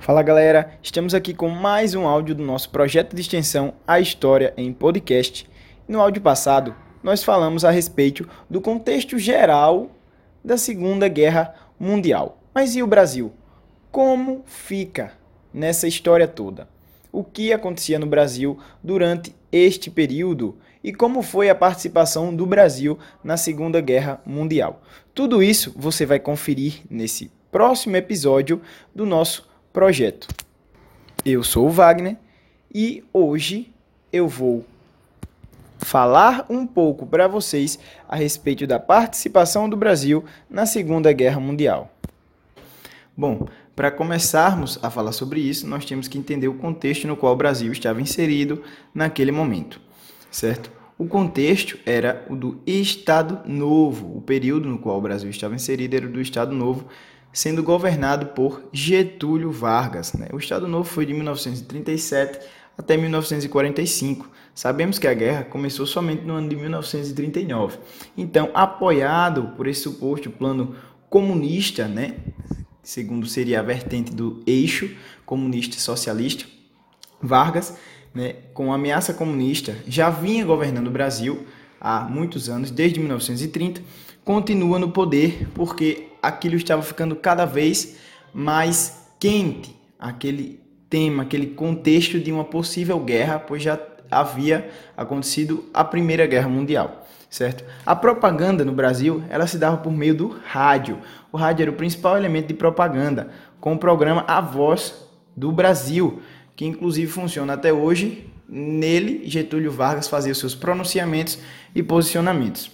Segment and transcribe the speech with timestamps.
[0.00, 4.54] Fala galera, estamos aqui com mais um áudio do nosso projeto de extensão A História
[4.56, 5.46] em Podcast.
[5.88, 9.90] No áudio passado, nós falamos a respeito do contexto geral
[10.42, 12.40] da Segunda Guerra Mundial.
[12.54, 13.32] Mas e o Brasil?
[13.90, 15.12] Como fica
[15.52, 16.68] nessa história toda?
[17.10, 22.98] O que acontecia no Brasil durante este período e como foi a participação do Brasil
[23.22, 24.80] na Segunda Guerra Mundial?
[25.12, 28.62] Tudo isso você vai conferir nesse próximo episódio
[28.94, 30.28] do nosso projeto.
[31.24, 32.16] Eu sou o Wagner
[32.74, 33.72] e hoje
[34.12, 34.64] eu vou
[35.78, 37.78] falar um pouco para vocês
[38.08, 41.92] a respeito da participação do Brasil na Segunda Guerra Mundial.
[43.16, 47.32] Bom, para começarmos a falar sobre isso, nós temos que entender o contexto no qual
[47.32, 48.62] o Brasil estava inserido
[48.94, 49.80] naquele momento,
[50.30, 50.70] certo?
[50.98, 54.16] O contexto era o do Estado Novo.
[54.16, 56.88] O período no qual o Brasil estava inserido era o do Estado Novo,
[57.38, 60.12] sendo governado por Getúlio Vargas.
[60.12, 60.26] Né?
[60.32, 62.40] O Estado Novo foi de 1937
[62.76, 64.28] até 1945.
[64.52, 67.78] Sabemos que a guerra começou somente no ano de 1939.
[68.16, 70.74] Então, apoiado por esse suposto plano
[71.08, 72.16] comunista, né,
[72.82, 74.90] segundo seria a vertente do eixo
[75.24, 76.44] comunista e socialista,
[77.22, 77.78] Vargas,
[78.12, 81.46] né, com a ameaça comunista, já vinha governando o Brasil
[81.80, 83.80] há muitos anos, desde 1930,
[84.24, 87.96] continua no poder porque aquilo estava ficando cada vez
[88.32, 93.78] mais quente, aquele tema, aquele contexto de uma possível guerra, pois já
[94.10, 97.64] havia acontecido a Primeira Guerra Mundial, certo?
[97.84, 100.98] A propaganda no Brasil, ela se dava por meio do rádio.
[101.30, 104.94] O rádio era o principal elemento de propaganda, com o programa A Voz
[105.36, 106.22] do Brasil,
[106.56, 108.30] que inclusive funciona até hoje.
[108.48, 111.38] Nele, Getúlio Vargas fazia seus pronunciamentos
[111.74, 112.70] e posicionamentos,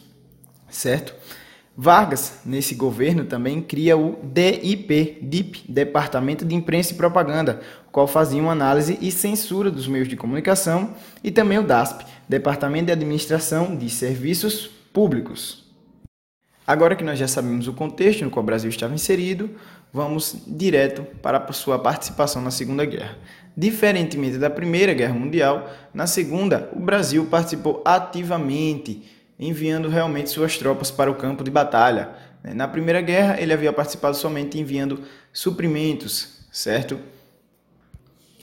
[0.68, 1.14] certo?
[1.76, 8.40] Vargas, nesse governo, também cria o DIP, DIP, Departamento de Imprensa e Propaganda, qual fazia
[8.40, 13.74] uma análise e censura dos meios de comunicação, e também o DASP, Departamento de Administração
[13.76, 15.64] de Serviços Públicos.
[16.64, 19.50] Agora que nós já sabemos o contexto no qual o Brasil estava inserido,
[19.92, 23.18] vamos direto para a sua participação na Segunda Guerra.
[23.56, 29.02] Diferentemente da Primeira Guerra Mundial, na Segunda, o Brasil participou ativamente
[29.38, 32.10] enviando realmente suas tropas para o campo de batalha.
[32.42, 32.54] Né?
[32.54, 35.02] Na Primeira Guerra, ele havia participado somente enviando
[35.32, 36.98] suprimentos, certo?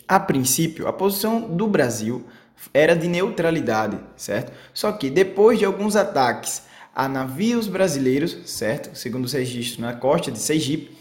[0.08, 2.26] A princípio, a posição do Brasil
[2.74, 4.52] era de neutralidade, certo?
[4.74, 6.64] Só que depois de alguns ataques
[6.94, 8.96] a navios brasileiros, certo?
[8.96, 10.98] Segundo os registros na costa de Sergipe,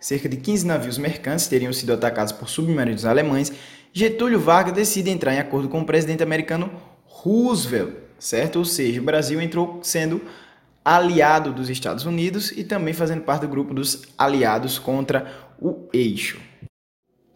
[0.00, 3.52] cerca de 15 navios mercantes teriam sido atacados por submarinos alemães.
[3.92, 6.70] Getúlio Vargas decide entrar em acordo com o presidente americano
[7.04, 8.56] Roosevelt certo?
[8.56, 10.20] Ou seja, o Brasil entrou sendo
[10.84, 16.40] aliado dos Estados Unidos e também fazendo parte do grupo dos aliados contra o eixo.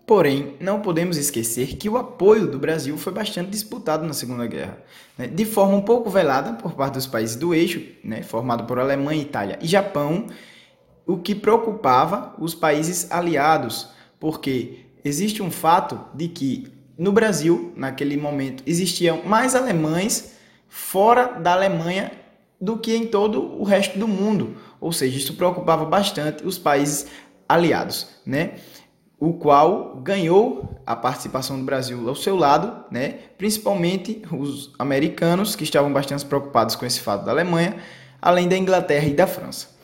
[0.04, 4.78] Porém, não podemos esquecer que o apoio do Brasil foi bastante disputado na Segunda Guerra,
[5.16, 5.28] né?
[5.28, 8.24] de forma um pouco velada por parte dos países do eixo, né?
[8.24, 10.26] formado por Alemanha, Itália e Japão,
[11.06, 18.16] o que preocupava os países aliados, porque existe um fato de que no Brasil, naquele
[18.16, 20.39] momento, existiam mais alemães
[20.70, 22.12] fora da Alemanha
[22.58, 24.56] do que em todo o resto do mundo.
[24.80, 27.06] Ou seja, isso preocupava bastante os países
[27.48, 28.52] aliados, né?
[29.18, 33.16] O qual ganhou a participação do Brasil ao seu lado, né?
[33.36, 37.76] Principalmente os americanos que estavam bastante preocupados com esse fato da Alemanha,
[38.22, 39.79] além da Inglaterra e da França.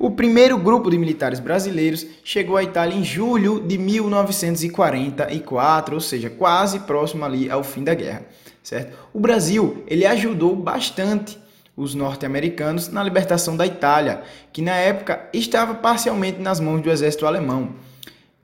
[0.00, 6.28] O primeiro grupo de militares brasileiros chegou à Itália em julho de 1944, ou seja,
[6.28, 8.26] quase próximo ali ao fim da guerra
[8.62, 8.96] certo?
[9.12, 11.38] O Brasil, ele ajudou bastante
[11.76, 14.22] os norte-americanos na libertação da Itália,
[14.52, 17.74] que na época estava parcialmente nas mãos do exército alemão,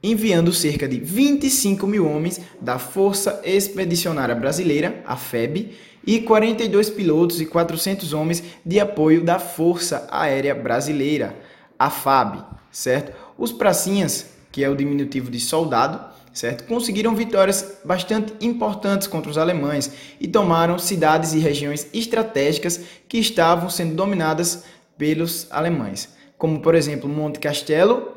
[0.03, 5.73] enviando cerca de 25 mil homens da Força Expedicionária Brasileira, a FEB,
[6.07, 11.35] e 42 pilotos e 400 homens de apoio da Força Aérea Brasileira,
[11.79, 13.13] a FAB, certo?
[13.39, 16.01] Os pracinhas, que é o diminutivo de soldado,
[16.33, 16.65] certo?
[16.65, 19.91] Conseguiram vitórias bastante importantes contra os alemães
[20.21, 24.65] e tomaram cidades e regiões estratégicas que estavam sendo dominadas
[24.99, 28.13] pelos alemães, como por exemplo Monte Castelo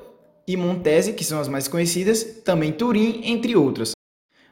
[0.48, 3.92] e Montese, que são as mais conhecidas, também Turim, entre outras.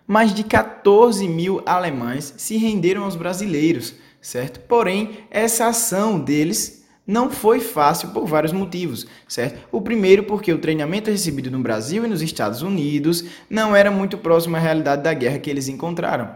[0.05, 4.59] Mais de 14 mil alemães se renderam aos brasileiros, certo?
[4.61, 6.76] Porém, essa ação deles
[7.07, 9.65] não foi fácil por vários motivos, certo?
[9.71, 14.17] O primeiro porque o treinamento recebido no Brasil e nos Estados Unidos não era muito
[14.17, 16.29] próximo à realidade da guerra que eles encontraram.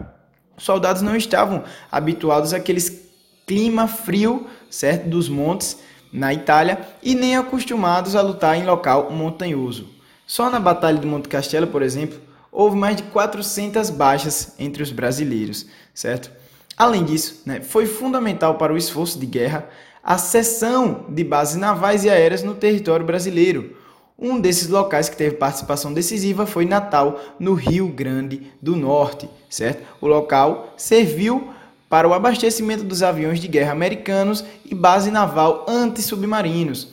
[0.56, 3.02] Os soldados não estavam habituados àqueles
[3.46, 5.78] clima frio, certo, dos montes
[6.12, 9.90] na Itália e nem acostumados a lutar em local montanhoso.
[10.26, 12.18] Só na Batalha de Monte Castelo, por exemplo,
[12.50, 16.30] houve mais de 400 baixas entre os brasileiros, certo?
[16.76, 19.68] Além disso, né, foi fundamental para o esforço de guerra
[20.02, 23.76] a cessão de bases navais e aéreas no território brasileiro.
[24.18, 29.82] Um desses locais que teve participação decisiva foi Natal, no Rio Grande do Norte, certo?
[30.00, 31.50] O local serviu
[31.88, 36.88] para o abastecimento dos aviões de guerra americanos e base naval anti-submarinos.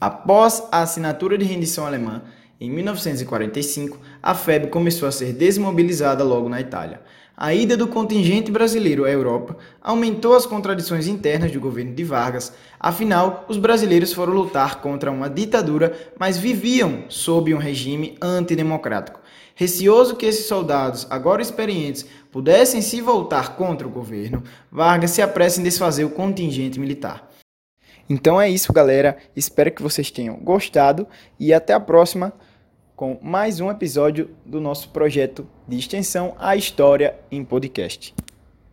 [0.00, 2.22] Após a assinatura de rendição alemã,
[2.60, 7.00] em 1945, a FEB começou a ser desmobilizada logo na Itália.
[7.36, 12.52] A ida do contingente brasileiro à Europa aumentou as contradições internas do governo de Vargas,
[12.78, 19.20] afinal, os brasileiros foram lutar contra uma ditadura, mas viviam sob um regime antidemocrático.
[19.54, 25.60] Receoso que esses soldados, agora experientes, pudessem se voltar contra o governo, Vargas se apressa
[25.60, 27.30] em desfazer o contingente militar.
[28.08, 29.16] Então é isso, galera.
[29.34, 31.06] Espero que vocês tenham gostado
[31.40, 32.32] e até a próxima
[33.02, 38.14] com mais um episódio do nosso projeto de extensão A História em Podcast.